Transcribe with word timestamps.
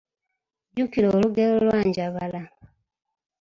Jjukira 0.73 1.07
olugero 1.15 1.53
lwa 1.65 1.79
Njabala. 1.87 2.41